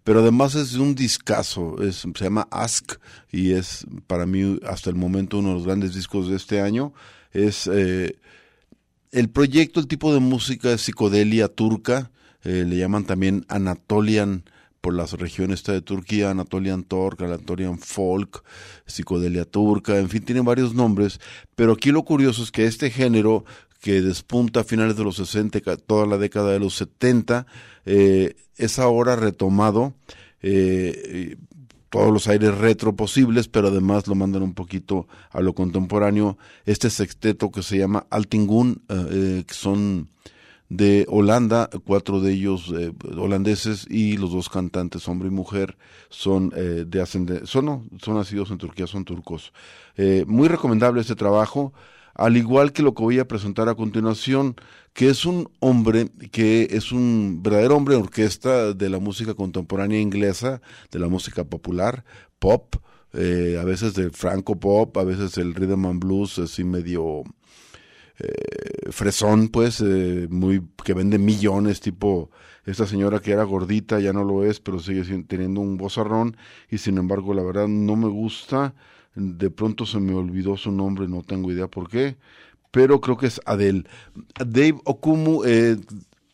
pero 0.04 0.20
además 0.20 0.54
es 0.54 0.74
un 0.74 0.94
discazo, 0.94 1.82
es, 1.82 2.06
se 2.14 2.24
llama 2.24 2.46
Ask 2.50 3.00
y 3.30 3.52
es 3.52 3.86
para 4.06 4.26
mí 4.26 4.60
hasta 4.68 4.90
el 4.90 4.96
momento 4.96 5.38
uno 5.38 5.48
de 5.48 5.54
los 5.54 5.64
grandes 5.64 5.94
discos 5.94 6.28
de 6.28 6.36
este 6.36 6.60
año. 6.60 6.92
Es 7.32 7.66
eh, 7.72 8.16
el 9.10 9.30
proyecto, 9.30 9.80
el 9.80 9.86
tipo 9.86 10.12
de 10.12 10.20
música 10.20 10.72
es 10.72 10.82
psicodelia 10.82 11.48
turca, 11.48 12.10
eh, 12.44 12.66
le 12.68 12.76
llaman 12.76 13.06
también 13.06 13.46
Anatolian 13.48 14.44
por 14.82 14.92
las 14.94 15.12
regiones 15.14 15.62
de 15.64 15.80
Turquía, 15.80 16.28
Anatolian 16.30 16.82
Torque, 16.82 17.24
Anatolian 17.24 17.78
Folk, 17.78 18.42
psicodelia 18.84 19.46
turca, 19.46 19.98
en 19.98 20.10
fin, 20.10 20.22
tiene 20.24 20.42
varios 20.42 20.74
nombres, 20.74 21.20
pero 21.54 21.72
aquí 21.72 21.90
lo 21.92 22.02
curioso 22.04 22.42
es 22.42 22.50
que 22.50 22.66
este 22.66 22.90
género 22.90 23.44
que 23.80 24.02
despunta 24.02 24.60
a 24.60 24.64
finales 24.64 24.96
de 24.96 25.04
los 25.04 25.16
60, 25.16 25.60
ca- 25.60 25.76
toda 25.76 26.06
la 26.06 26.18
década 26.18 26.50
de 26.52 26.58
los 26.58 26.74
70, 26.76 27.46
eh, 27.86 28.34
es 28.56 28.78
ahora 28.78 29.16
retomado, 29.16 29.94
eh, 30.42 31.36
todos 31.88 32.12
los 32.12 32.26
aires 32.26 32.56
retro 32.56 32.96
posibles, 32.96 33.48
pero 33.48 33.68
además 33.68 34.06
lo 34.08 34.14
mandan 34.14 34.42
un 34.42 34.54
poquito 34.54 35.06
a 35.30 35.40
lo 35.42 35.52
contemporáneo. 35.54 36.38
Este 36.64 36.88
sexteto 36.90 37.50
que 37.50 37.62
se 37.62 37.76
llama 37.78 38.06
Altingun, 38.08 38.82
eh, 38.88 39.44
que 39.46 39.54
son 39.54 40.08
de 40.72 41.04
Holanda, 41.08 41.68
cuatro 41.84 42.20
de 42.20 42.32
ellos 42.32 42.72
eh, 42.74 42.92
holandeses 43.18 43.86
y 43.90 44.16
los 44.16 44.32
dos 44.32 44.48
cantantes, 44.48 45.06
hombre 45.06 45.28
y 45.28 45.30
mujer, 45.30 45.76
son 46.08 46.50
eh, 46.56 46.84
de 46.86 47.02
ascendencia, 47.02 47.46
son, 47.46 47.66
no, 47.66 47.84
son 48.00 48.14
nacidos 48.14 48.50
en 48.50 48.56
Turquía, 48.56 48.86
son 48.86 49.04
turcos. 49.04 49.52
Eh, 49.96 50.24
muy 50.26 50.48
recomendable 50.48 51.02
este 51.02 51.14
trabajo, 51.14 51.74
al 52.14 52.38
igual 52.38 52.72
que 52.72 52.82
lo 52.82 52.94
que 52.94 53.02
voy 53.02 53.18
a 53.18 53.28
presentar 53.28 53.68
a 53.68 53.74
continuación, 53.74 54.56
que 54.94 55.10
es 55.10 55.26
un 55.26 55.50
hombre 55.60 56.08
que 56.30 56.68
es 56.70 56.90
un 56.90 57.40
verdadero 57.42 57.76
hombre 57.76 57.94
de 57.94 58.00
orquesta 58.00 58.72
de 58.72 58.88
la 58.88 58.98
música 58.98 59.34
contemporánea 59.34 60.00
inglesa, 60.00 60.62
de 60.90 60.98
la 60.98 61.08
música 61.08 61.44
popular, 61.44 62.02
pop, 62.38 62.76
eh, 63.12 63.58
a 63.60 63.64
veces 63.64 63.92
del 63.92 64.10
franco 64.10 64.58
pop, 64.58 64.96
a 64.96 65.04
veces 65.04 65.36
el 65.36 65.54
rhythm 65.54 65.84
and 65.84 66.00
blues, 66.02 66.38
así 66.38 66.64
medio 66.64 67.24
eh, 68.22 68.90
fresón, 68.90 69.48
pues, 69.48 69.80
eh, 69.80 70.26
muy 70.30 70.62
que 70.84 70.94
vende 70.94 71.18
millones, 71.18 71.80
tipo 71.80 72.30
esta 72.64 72.86
señora 72.86 73.20
que 73.20 73.32
era 73.32 73.42
gordita, 73.42 73.98
ya 73.98 74.12
no 74.12 74.22
lo 74.22 74.44
es, 74.44 74.60
pero 74.60 74.78
sigue 74.78 75.02
teniendo 75.24 75.60
un 75.60 75.76
bozarrón 75.76 76.36
y 76.70 76.78
sin 76.78 76.98
embargo, 76.98 77.34
la 77.34 77.42
verdad 77.42 77.66
no 77.66 77.96
me 77.96 78.08
gusta. 78.08 78.74
De 79.14 79.50
pronto 79.50 79.84
se 79.84 79.98
me 80.00 80.14
olvidó 80.14 80.56
su 80.56 80.70
nombre, 80.70 81.08
no 81.08 81.22
tengo 81.22 81.50
idea 81.50 81.66
por 81.66 81.90
qué, 81.90 82.16
pero 82.70 83.00
creo 83.00 83.16
que 83.16 83.26
es 83.26 83.40
Adele. 83.44 83.84
Dave 84.38 84.78
Okumu, 84.84 85.42
eh, 85.44 85.76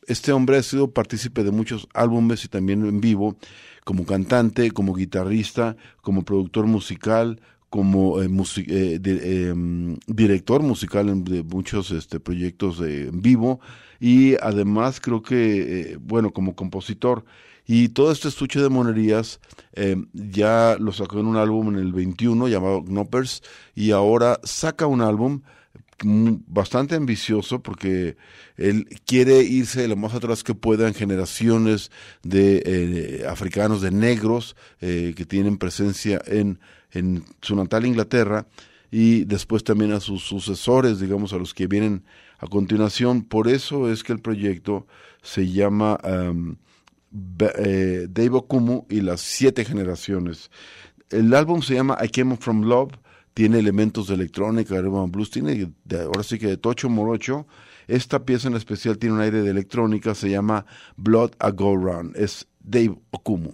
este 0.06 0.32
hombre 0.32 0.58
ha 0.58 0.62
sido 0.62 0.90
partícipe 0.90 1.42
de 1.42 1.50
muchos 1.50 1.88
álbumes 1.94 2.44
y 2.44 2.48
también 2.48 2.86
en 2.86 3.00
vivo, 3.00 3.36
como 3.84 4.04
cantante, 4.04 4.70
como 4.70 4.94
guitarrista, 4.94 5.76
como 6.02 6.22
productor 6.22 6.66
musical, 6.66 7.40
como 7.70 8.22
eh, 8.22 8.28
eh, 8.28 9.54
mm, 9.54 9.94
director 10.06 10.62
musical 10.62 11.08
en, 11.08 11.24
de 11.24 11.42
muchos 11.42 11.90
este, 11.90 12.20
proyectos 12.20 12.80
en 12.80 13.20
vivo 13.20 13.60
y 14.00 14.36
además 14.40 15.00
creo 15.00 15.22
que, 15.22 15.92
eh, 15.92 15.98
bueno, 16.00 16.32
como 16.32 16.54
compositor. 16.54 17.24
Y 17.66 17.90
todo 17.90 18.12
este 18.12 18.28
estuche 18.28 18.60
de 18.60 18.70
monerías 18.70 19.40
eh, 19.74 19.96
ya 20.14 20.76
lo 20.78 20.92
sacó 20.92 21.20
en 21.20 21.26
un 21.26 21.36
álbum 21.36 21.68
en 21.68 21.76
el 21.76 21.92
21 21.92 22.48
llamado 22.48 22.82
Knoppers 22.82 23.42
y 23.74 23.90
ahora 23.90 24.40
saca 24.42 24.86
un 24.86 25.02
álbum 25.02 25.42
mm, 26.02 26.36
bastante 26.46 26.94
ambicioso 26.94 27.62
porque 27.62 28.16
él 28.56 28.88
quiere 29.04 29.42
irse 29.42 29.86
lo 29.86 29.96
más 29.96 30.14
atrás 30.14 30.44
que 30.44 30.54
pueda 30.54 30.88
en 30.88 30.94
generaciones 30.94 31.90
de 32.22 33.26
africanos, 33.28 33.82
de 33.82 33.90
negros 33.90 34.56
que 34.80 35.26
tienen 35.28 35.58
presencia 35.58 36.22
en, 36.26 36.60
en 36.92 37.24
su 37.42 37.54
natal 37.56 37.86
Inglaterra 37.86 38.46
y 38.90 39.24
después 39.24 39.64
también 39.64 39.92
a 39.92 40.00
sus 40.00 40.22
sucesores, 40.22 41.00
digamos, 41.00 41.32
a 41.32 41.36
los 41.36 41.52
que 41.54 41.66
vienen 41.66 42.04
a 42.38 42.46
continuación. 42.46 43.22
Por 43.22 43.48
eso 43.48 43.90
es 43.90 44.02
que 44.02 44.12
el 44.12 44.20
proyecto 44.20 44.86
se 45.22 45.50
llama 45.50 45.98
um, 46.04 46.56
Dave 47.10 48.30
Okumu 48.32 48.86
y 48.88 49.00
las 49.00 49.20
siete 49.20 49.64
generaciones. 49.64 50.50
El 51.10 51.34
álbum 51.34 51.62
se 51.62 51.74
llama 51.74 51.98
I 52.02 52.08
Came 52.08 52.36
From 52.36 52.62
Love, 52.64 52.92
tiene 53.34 53.58
elementos 53.58 54.08
de 54.08 54.14
electrónica, 54.14 54.76
and 54.76 55.12
blues, 55.12 55.30
tiene 55.30 55.72
de- 55.84 56.02
ahora 56.02 56.22
sí 56.22 56.38
que 56.38 56.46
de 56.48 56.56
tocho 56.56 56.88
morocho. 56.88 57.46
Esta 57.86 58.24
pieza 58.24 58.48
en 58.48 58.54
especial 58.54 58.98
tiene 58.98 59.14
un 59.14 59.20
aire 59.22 59.42
de 59.42 59.50
electrónica, 59.50 60.14
se 60.14 60.28
llama 60.28 60.66
Blood 60.96 61.32
a 61.38 61.50
Go 61.50 61.76
Round. 61.76 62.16
Es 62.16 62.46
Dave 62.60 62.98
Okumu. 63.10 63.52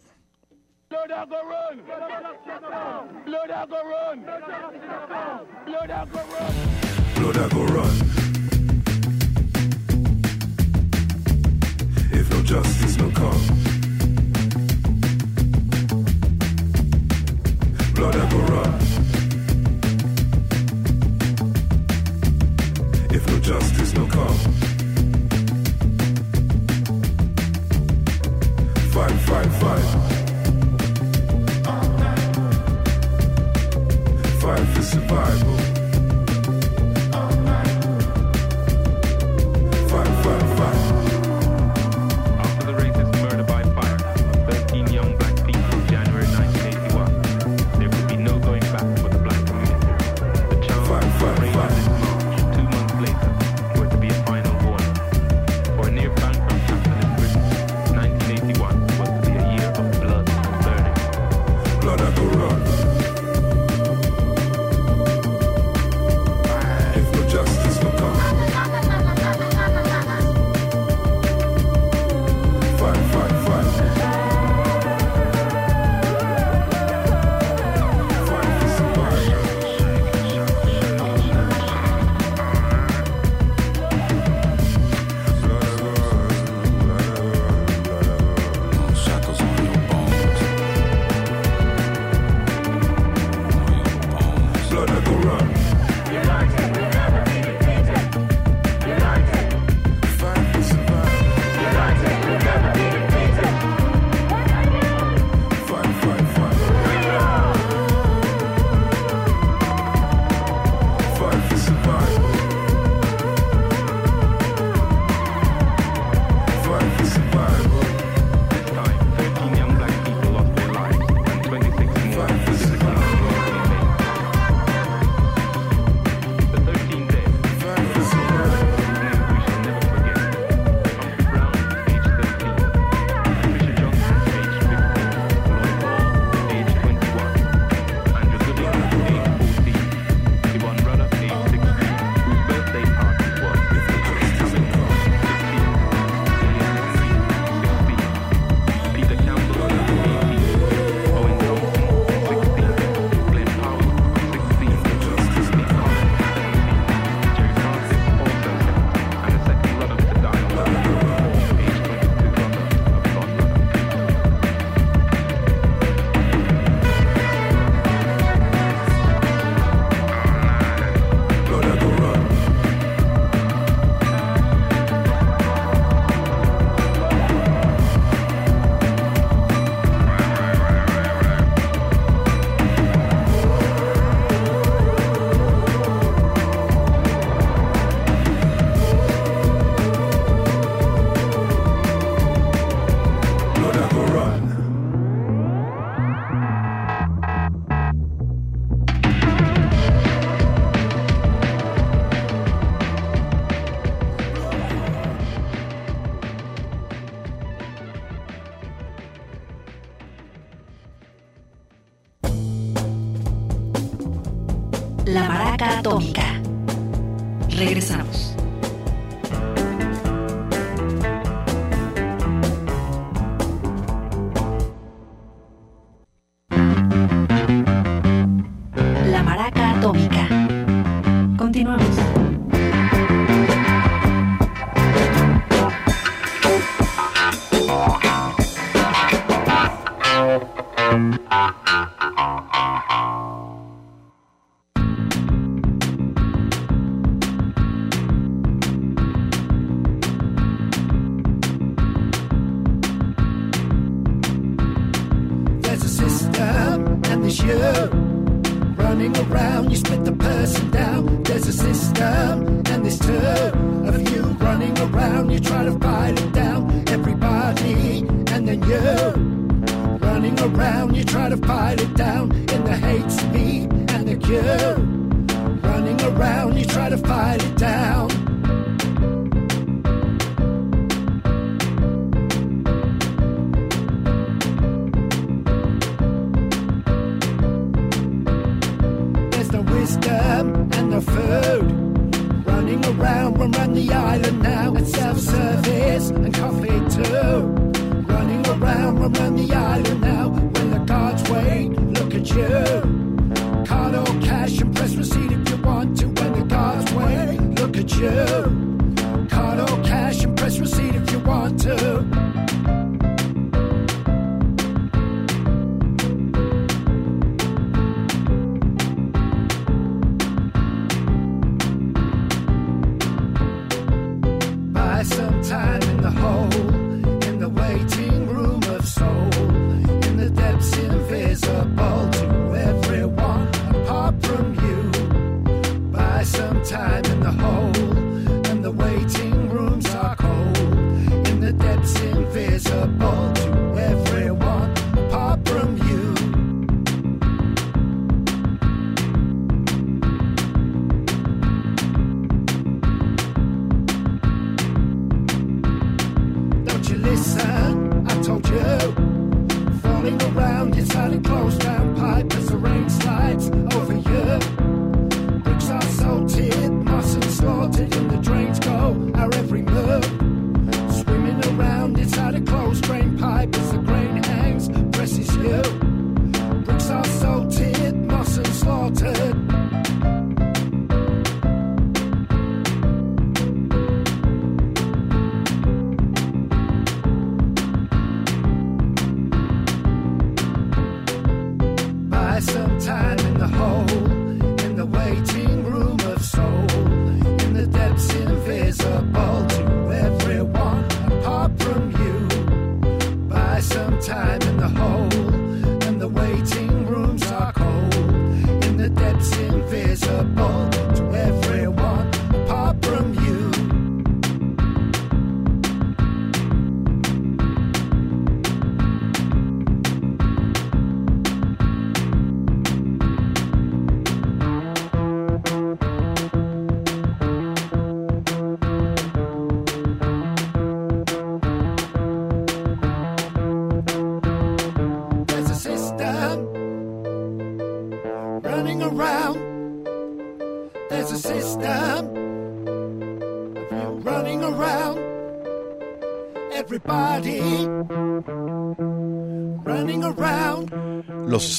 Blood 1.07 1.19
I 1.19 1.27
go 1.27 1.37
run. 1.47 1.83
Blood 3.27 3.51
I 3.51 3.67
go 3.67 3.77
run. 3.91 4.25
Blood 5.67 5.91
I 5.91 6.07
go 6.07 6.19
run. 6.33 6.55
blood 7.15 7.37
I 7.37 7.49
go 7.51 7.65
run. 7.65 7.95
If 12.11 12.31
no 12.31 12.43
justice 12.43 12.97
no 12.97 13.11
come, 13.11 13.43
blood 17.95 18.17
I 18.17 18.31
go 18.31 18.39
run. 18.39 18.81
If 23.11 23.27
no 23.29 23.39
justice 23.41 23.84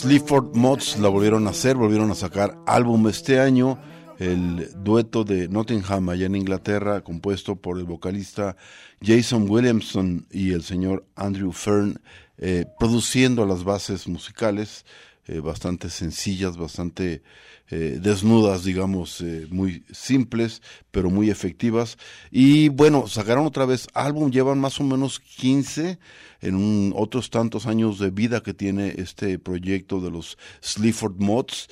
Sleaford 0.06 0.56
Mods 0.56 1.00
la 1.00 1.10
volvieron 1.10 1.48
a 1.48 1.50
hacer, 1.50 1.76
volvieron 1.76 2.12
a 2.12 2.14
sacar 2.14 2.60
álbum 2.68 3.08
este 3.08 3.40
año. 3.40 3.80
El 4.20 4.70
dueto 4.84 5.24
de 5.24 5.48
Nottingham 5.48 6.10
allá 6.10 6.28
en 6.28 6.36
Inglaterra, 6.36 7.02
compuesto 7.02 7.56
por 7.56 7.80
el 7.80 7.86
vocalista 7.86 8.56
Jason 9.02 9.50
Williamson 9.50 10.28
y 10.30 10.52
el 10.52 10.62
señor 10.62 11.08
Andrew 11.16 11.52
Fern, 11.52 12.00
eh, 12.38 12.66
produciendo 12.78 13.48
las 13.48 13.64
bases 13.64 14.08
musicales 14.08 14.86
eh, 15.28 15.40
bastante 15.40 15.90
sencillas, 15.90 16.56
bastante 16.56 17.24
eh, 17.72 17.98
desnudas, 18.00 18.64
digamos, 18.64 19.22
eh, 19.22 19.48
muy 19.50 19.84
simples, 19.92 20.62
pero 20.92 21.10
muy 21.10 21.32
efectivas. 21.32 21.98
Y 22.30 22.70
bueno, 22.70 23.08
sacaron 23.08 23.48
otra 23.48 23.66
vez 23.66 23.88
álbum, 23.96 24.30
llevan 24.30 24.60
más 24.60 24.80
o 24.80 24.84
menos 24.84 25.20
15 25.20 25.98
en 26.42 26.94
otros 26.96 27.32
tantos 27.32 27.66
años 27.66 27.98
de 27.98 28.12
vida 28.12 28.44
que 28.44 28.54
tiene 28.54 28.94
este 28.98 29.40
proyecto 29.40 30.00
de 30.00 30.12
los 30.12 30.38
Sleaford 30.62 31.16
Mods. 31.18 31.70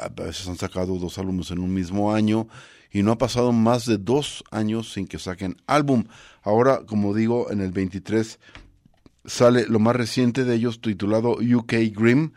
A 0.00 0.08
veces 0.08 0.48
han 0.48 0.56
sacado 0.56 0.96
dos 0.98 1.18
álbumes 1.18 1.50
en 1.50 1.58
un 1.58 1.74
mismo 1.74 2.14
año 2.14 2.48
y 2.90 3.02
no 3.02 3.12
ha 3.12 3.18
pasado 3.18 3.52
más 3.52 3.84
de 3.84 3.98
dos 3.98 4.44
años 4.50 4.94
sin 4.94 5.06
que 5.06 5.18
saquen 5.18 5.56
álbum. 5.66 6.04
Ahora, 6.42 6.86
como 6.86 7.12
digo, 7.12 7.50
en 7.50 7.60
el 7.60 7.72
23 7.72 8.38
sale 9.26 9.66
lo 9.68 9.78
más 9.78 9.94
reciente 9.94 10.44
de 10.44 10.54
ellos 10.54 10.80
titulado 10.80 11.32
UK 11.32 11.74
Grim 11.94 12.32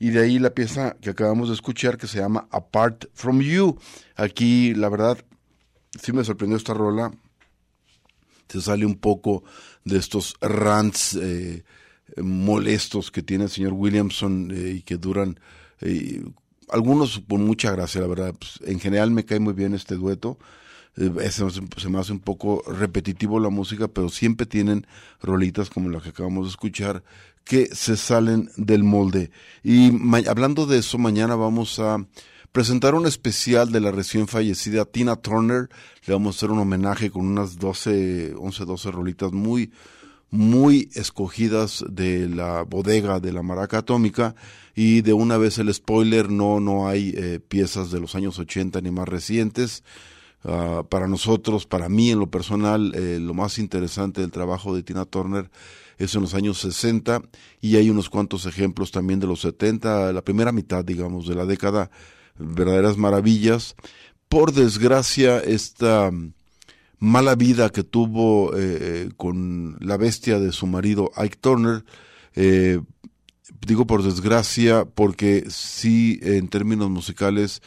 y 0.00 0.10
de 0.10 0.22
ahí 0.22 0.38
la 0.38 0.54
pieza 0.54 0.96
que 1.02 1.10
acabamos 1.10 1.48
de 1.48 1.54
escuchar 1.54 1.98
que 1.98 2.06
se 2.06 2.18
llama 2.18 2.48
Apart 2.50 3.04
From 3.12 3.42
You. 3.42 3.78
Aquí, 4.16 4.74
la 4.74 4.88
verdad, 4.88 5.18
sí 6.02 6.12
me 6.12 6.24
sorprendió 6.24 6.56
esta 6.56 6.72
rola. 6.72 7.12
Se 8.48 8.62
sale 8.62 8.86
un 8.86 8.96
poco 8.96 9.44
de 9.84 9.98
estos 9.98 10.36
rants 10.40 11.16
eh, 11.20 11.64
molestos 12.16 13.10
que 13.10 13.22
tiene 13.22 13.44
el 13.44 13.50
señor 13.50 13.74
Williamson 13.74 14.50
eh, 14.50 14.70
y 14.76 14.82
que 14.82 14.96
duran 14.96 15.38
eh, 15.82 16.24
algunos 16.70 17.22
con 17.28 17.44
mucha 17.44 17.70
gracia, 17.70 18.00
la 18.00 18.06
verdad. 18.06 18.34
Pues, 18.38 18.58
en 18.64 18.80
general 18.80 19.10
me 19.10 19.26
cae 19.26 19.38
muy 19.38 19.52
bien 19.52 19.74
este 19.74 19.96
dueto. 19.96 20.38
Eh, 20.96 21.30
se 21.30 21.88
me 21.88 21.98
hace 21.98 22.12
un 22.12 22.20
poco 22.20 22.62
repetitivo 22.66 23.38
la 23.40 23.48
música, 23.48 23.88
pero 23.88 24.08
siempre 24.08 24.46
tienen 24.46 24.86
rolitas 25.22 25.70
como 25.70 25.88
la 25.88 26.00
que 26.00 26.10
acabamos 26.10 26.46
de 26.46 26.50
escuchar 26.50 27.02
que 27.44 27.66
se 27.74 27.96
salen 27.96 28.50
del 28.56 28.84
molde. 28.84 29.30
Y 29.62 29.90
hablando 30.28 30.66
de 30.66 30.78
eso, 30.78 30.98
mañana 30.98 31.36
vamos 31.36 31.78
a 31.78 32.04
presentar 32.52 32.94
un 32.94 33.06
especial 33.06 33.72
de 33.72 33.80
la 33.80 33.92
recién 33.92 34.28
fallecida 34.28 34.84
Tina 34.84 35.16
Turner. 35.16 35.68
Le 36.06 36.14
vamos 36.14 36.34
a 36.34 36.38
hacer 36.38 36.50
un 36.50 36.58
homenaje 36.58 37.10
con 37.10 37.26
unas 37.26 37.58
12, 37.58 38.34
11, 38.36 38.64
12 38.64 38.90
rolitas 38.90 39.32
muy, 39.32 39.72
muy 40.30 40.90
escogidas 40.94 41.84
de 41.88 42.28
la 42.28 42.62
bodega 42.62 43.20
de 43.20 43.32
la 43.32 43.42
maraca 43.42 43.78
atómica 43.78 44.34
y 44.74 45.02
de 45.02 45.12
una 45.12 45.36
vez 45.36 45.58
el 45.58 45.72
spoiler 45.74 46.30
no 46.30 46.60
no 46.60 46.88
hay 46.88 47.12
eh, 47.16 47.40
piezas 47.40 47.90
de 47.90 47.98
los 47.98 48.14
años 48.14 48.38
80 48.38 48.80
ni 48.80 48.92
más 48.92 49.08
recientes 49.08 49.82
Ah, 50.42 50.84
para 50.88 51.06
nosotros 51.06 51.66
para 51.66 51.90
mí 51.90 52.10
en 52.10 52.18
lo 52.18 52.30
personal 52.30 52.94
eh, 52.94 53.18
lo 53.20 53.34
más 53.34 53.58
interesante 53.58 54.22
del 54.22 54.30
trabajo 54.30 54.74
de 54.74 54.82
Tina 54.82 55.04
Turner 55.04 55.50
es 55.98 56.14
en 56.14 56.22
los 56.22 56.32
años 56.32 56.56
60 56.60 57.20
y 57.60 57.76
hay 57.76 57.90
unos 57.90 58.08
cuantos 58.08 58.46
ejemplos 58.46 58.90
también 58.90 59.20
de 59.20 59.26
los 59.26 59.42
70 59.42 60.14
la 60.14 60.22
primera 60.22 60.50
mitad 60.50 60.82
digamos 60.82 61.26
de 61.26 61.34
la 61.34 61.44
década 61.44 61.90
verdaderas 62.38 62.96
maravillas 62.96 63.74
por 64.30 64.54
desgracia 64.54 65.40
esta 65.40 66.10
mala 66.98 67.34
vida 67.34 67.68
que 67.68 67.84
tuvo 67.84 68.56
eh, 68.56 68.58
eh, 68.80 69.10
con 69.18 69.76
la 69.80 69.98
bestia 69.98 70.38
de 70.38 70.52
su 70.52 70.66
marido 70.66 71.10
Ike 71.16 71.36
Turner. 71.36 71.84
digo 73.66 73.86
por 73.86 74.02
desgracia 74.02 74.86
porque 74.86 75.44
sí 75.50 76.18
en 76.22 76.48
términos 76.48 76.88
musicales 76.88 77.60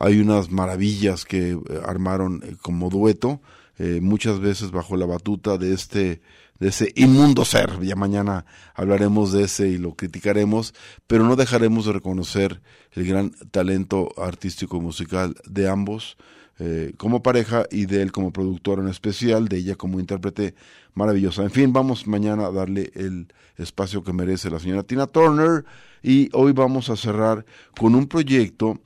hay 0.00 0.18
unas 0.18 0.50
maravillas 0.50 1.24
que 1.24 1.50
eh, 1.50 1.58
armaron 1.86 2.42
eh, 2.42 2.56
como 2.60 2.90
dueto, 2.90 3.40
eh, 3.78 4.00
muchas 4.02 4.40
veces 4.40 4.72
bajo 4.72 4.96
la 4.96 5.06
batuta 5.06 5.56
de 5.56 5.72
este 5.72 6.20
de 6.58 6.68
ese 6.68 6.92
inmundo 6.94 7.44
ser. 7.44 7.80
Ya 7.80 7.96
mañana 7.96 8.44
hablaremos 8.74 9.32
de 9.32 9.44
ese 9.44 9.68
y 9.68 9.78
lo 9.78 9.94
criticaremos, 9.94 10.74
pero 11.06 11.24
no 11.24 11.34
dejaremos 11.34 11.86
de 11.86 11.94
reconocer 11.94 12.60
el 12.92 13.06
gran 13.06 13.30
talento 13.50 14.10
artístico 14.18 14.76
y 14.76 14.80
musical 14.80 15.34
de 15.46 15.68
ambos 15.68 16.18
eh, 16.58 16.92
como 16.98 17.22
pareja 17.22 17.64
y 17.70 17.86
de 17.86 18.02
él 18.02 18.12
como 18.12 18.34
productor 18.34 18.80
en 18.80 18.88
especial, 18.88 19.48
de 19.48 19.56
ella 19.56 19.76
como 19.76 19.98
intérprete 19.98 20.54
maravillosa. 20.92 21.42
En 21.42 21.50
fin, 21.50 21.72
vamos 21.72 22.06
mañana 22.06 22.46
a 22.46 22.50
darle 22.50 22.92
el 22.94 23.32
espacio 23.56 24.04
que 24.04 24.12
merece 24.12 24.50
la 24.50 24.58
señora 24.58 24.82
Tina 24.82 25.06
Turner 25.06 25.64
y 26.02 26.28
hoy 26.34 26.52
vamos 26.52 26.90
a 26.90 26.96
cerrar 26.96 27.46
con 27.78 27.94
un 27.94 28.06
proyecto 28.06 28.78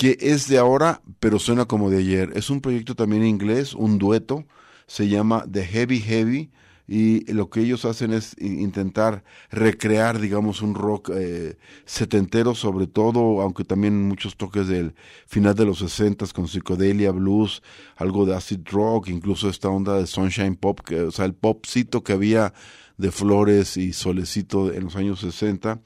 que 0.00 0.16
es 0.18 0.48
de 0.48 0.56
ahora, 0.56 1.02
pero 1.18 1.38
suena 1.38 1.66
como 1.66 1.90
de 1.90 1.98
ayer. 1.98 2.30
Es 2.34 2.48
un 2.48 2.62
proyecto 2.62 2.94
también 2.94 3.20
en 3.20 3.28
inglés, 3.28 3.74
un 3.74 3.98
dueto, 3.98 4.46
se 4.86 5.08
llama 5.08 5.44
The 5.52 5.66
Heavy 5.66 6.00
Heavy 6.00 6.50
y 6.88 7.30
lo 7.30 7.50
que 7.50 7.60
ellos 7.60 7.84
hacen 7.84 8.14
es 8.14 8.34
intentar 8.40 9.24
recrear, 9.50 10.18
digamos, 10.18 10.62
un 10.62 10.74
rock 10.74 11.10
eh, 11.14 11.58
setentero 11.84 12.54
sobre 12.54 12.86
todo, 12.86 13.42
aunque 13.42 13.62
también 13.62 14.08
muchos 14.08 14.38
toques 14.38 14.68
del 14.68 14.94
final 15.26 15.54
de 15.54 15.66
los 15.66 15.80
sesentas 15.80 16.32
con 16.32 16.48
psicodelia, 16.48 17.10
blues, 17.10 17.62
algo 17.96 18.24
de 18.24 18.34
acid 18.34 18.60
rock, 18.72 19.08
incluso 19.08 19.50
esta 19.50 19.68
onda 19.68 19.98
de 19.98 20.06
sunshine 20.06 20.56
pop, 20.56 20.80
que, 20.80 21.02
o 21.02 21.10
sea, 21.10 21.26
el 21.26 21.34
popcito 21.34 22.02
que 22.02 22.14
había 22.14 22.54
de 22.96 23.10
flores 23.10 23.76
y 23.76 23.92
solecito 23.92 24.72
en 24.72 24.84
los 24.84 24.96
años 24.96 25.20
60. 25.20 25.78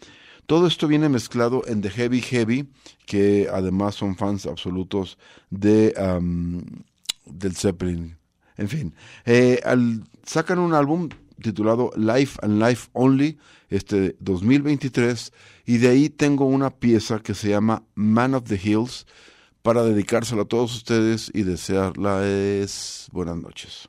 Todo 0.46 0.66
esto 0.66 0.86
viene 0.88 1.08
mezclado 1.08 1.62
en 1.66 1.80
The 1.80 1.90
Heavy 1.90 2.20
Heavy, 2.20 2.68
que 3.06 3.48
además 3.52 3.94
son 3.94 4.16
fans 4.16 4.46
absolutos 4.46 5.18
de 5.50 5.94
del 7.26 7.56
Zeppelin. 7.56 8.16
En 8.56 8.68
fin, 8.68 8.94
eh, 9.24 9.60
sacan 10.24 10.58
un 10.58 10.74
álbum 10.74 11.08
titulado 11.42 11.90
Life 11.96 12.38
and 12.42 12.62
Life 12.62 12.88
Only, 12.92 13.38
este 13.68 14.16
2023, 14.20 15.32
y 15.66 15.78
de 15.78 15.88
ahí 15.88 16.08
tengo 16.08 16.44
una 16.44 16.70
pieza 16.70 17.20
que 17.20 17.34
se 17.34 17.48
llama 17.48 17.82
Man 17.94 18.34
of 18.34 18.44
the 18.44 18.60
Hills 18.62 19.06
para 19.62 19.82
dedicársela 19.82 20.42
a 20.42 20.44
todos 20.44 20.74
ustedes 20.76 21.30
y 21.34 21.42
desearles 21.42 23.08
buenas 23.12 23.38
noches. 23.38 23.88